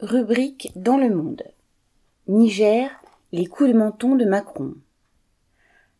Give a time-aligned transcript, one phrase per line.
[0.00, 1.44] Rubrique dans le monde.
[2.26, 2.90] Niger,
[3.30, 4.74] les coups de menton de Macron.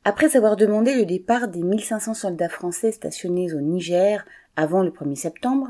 [0.03, 4.27] Après avoir demandé le départ des 1500 soldats français stationnés au Niger
[4.57, 5.69] avant le 1er septembre,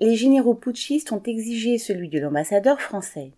[0.00, 3.30] les généraux putschistes ont exigé celui de l'ambassadeur français.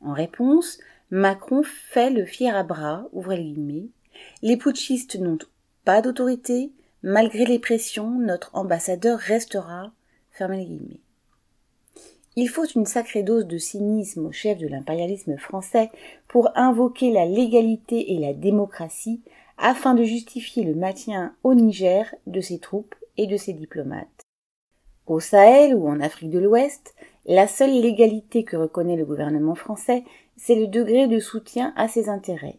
[0.00, 0.78] En réponse,
[1.10, 3.88] Macron fait le fier à bras, ouvrez les guillemets.
[4.40, 5.38] Les putschistes n'ont
[5.84, 9.92] pas d'autorité, malgré les pressions, notre ambassadeur restera,
[10.30, 11.00] fermez les guillemets.
[12.42, 15.90] Il faut une sacrée dose de cynisme au chef de l'impérialisme français
[16.26, 19.20] pour invoquer la légalité et la démocratie
[19.58, 24.22] afin de justifier le maintien au Niger de ses troupes et de ses diplomates.
[25.06, 26.94] Au Sahel ou en Afrique de l'Ouest,
[27.26, 30.02] la seule légalité que reconnaît le gouvernement français,
[30.38, 32.56] c'est le degré de soutien à ses intérêts.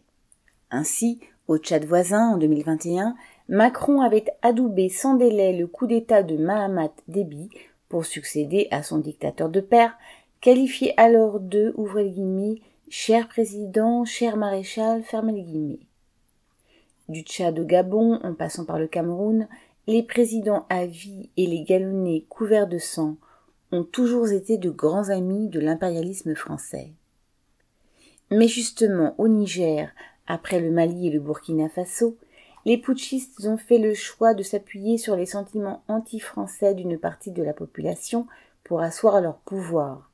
[0.70, 1.18] Ainsi,
[1.48, 3.16] au Tchad voisin, en 2021,
[3.48, 7.50] Macron avait adoubé sans délai le coup d'État de Mahamat Déby
[7.92, 9.98] pour succéder à son dictateur de père,
[10.40, 15.80] qualifié alors de, ouvrez les guillemets, cher président, cher maréchal, fermez les guillemets.
[17.10, 19.46] Du Tchad au Gabon, en passant par le Cameroun,
[19.86, 23.18] les présidents à vie et les galonnés couverts de sang
[23.72, 26.94] ont toujours été de grands amis de l'impérialisme français.
[28.30, 29.90] Mais justement, au Niger,
[30.26, 32.16] après le Mali et le Burkina Faso,
[32.64, 37.42] les putschistes ont fait le choix de s'appuyer sur les sentiments anti-français d'une partie de
[37.42, 38.26] la population
[38.64, 40.10] pour asseoir leur pouvoir.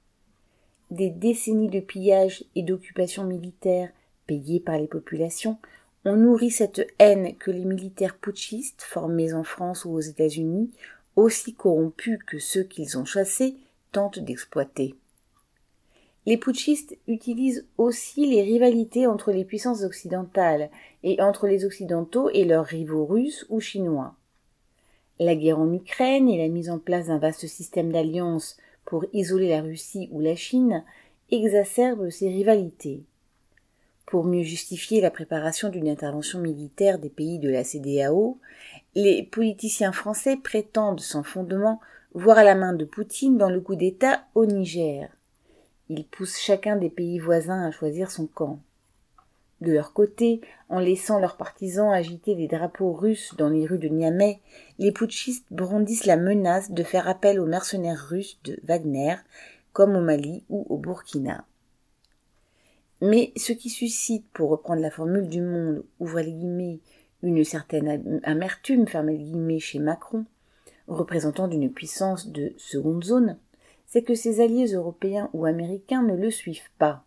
[0.91, 3.91] Des décennies de pillage et d'occupation militaire
[4.27, 5.59] payées par les populations
[6.05, 10.71] ont nourri cette haine que les militaires putschistes formés en France ou aux États-Unis,
[11.17, 13.57] aussi corrompus que ceux qu'ils ont chassés,
[13.93, 14.95] tentent d'exploiter.
[16.29, 20.69] Les putschistes utilisent aussi les rivalités entre les puissances occidentales
[21.03, 24.15] et entre les occidentaux et leurs rivaux russes ou chinois.
[25.19, 29.49] La guerre en Ukraine et la mise en place d'un vaste système d'alliances pour isoler
[29.49, 30.85] la Russie ou la Chine
[31.31, 33.07] exacerbent ces rivalités.
[34.05, 38.37] Pour mieux justifier la préparation d'une intervention militaire des pays de la CDAO,
[38.95, 41.81] les politiciens français prétendent sans fondement
[42.13, 45.09] voir la main de Poutine dans le coup d'État au Niger.
[45.89, 48.61] Ils poussent chacun des pays voisins à choisir son camp.
[49.61, 53.89] De leur côté, en laissant leurs partisans agiter des drapeaux russes dans les rues de
[53.89, 54.41] Niamey,
[54.79, 59.17] les putschistes brandissent la menace de faire appel aux mercenaires russes de Wagner,
[59.73, 61.45] comme au Mali ou au Burkina.
[63.01, 66.81] Mais ce qui suscite, pour reprendre la formule du monde, ouvre les guillemets,
[67.23, 68.87] une certaine amertume,
[69.59, 70.25] chez Macron,
[70.87, 73.37] représentant d'une puissance de seconde zone,
[73.89, 77.05] c'est que ses alliés européens ou américains ne le suivent pas.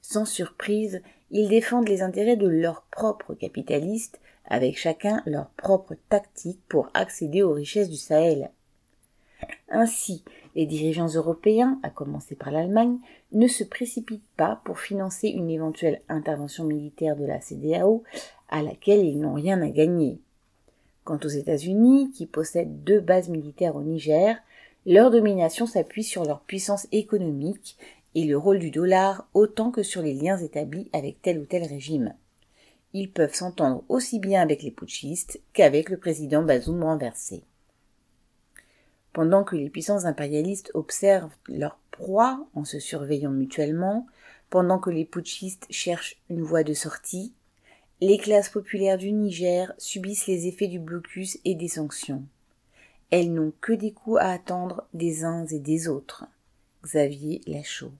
[0.00, 6.60] Sans surprise, ils défendent les intérêts de leurs propres capitalistes, avec chacun leur propre tactique
[6.68, 8.50] pour accéder aux richesses du Sahel.
[9.68, 12.98] Ainsi, les dirigeants européens, à commencer par l'Allemagne,
[13.32, 18.02] ne se précipitent pas pour financer une éventuelle intervention militaire de la CDAO
[18.48, 20.18] à laquelle ils n'ont rien à gagner.
[21.04, 24.36] Quant aux États-Unis, qui possèdent deux bases militaires au Niger,
[24.88, 27.76] leur domination s'appuie sur leur puissance économique
[28.14, 31.62] et le rôle du dollar autant que sur les liens établis avec tel ou tel
[31.64, 32.14] régime.
[32.94, 37.42] Ils peuvent s'entendre aussi bien avec les putschistes qu'avec le président Bazoum renversé.
[39.12, 44.06] Pendant que les puissances impérialistes observent leur proie en se surveillant mutuellement,
[44.48, 47.34] pendant que les putschistes cherchent une voie de sortie,
[48.00, 52.24] les classes populaires du Niger subissent les effets du blocus et des sanctions.
[53.10, 56.26] Elles n'ont que des coups à attendre des uns et des autres.
[56.82, 57.92] Xavier Lachaud.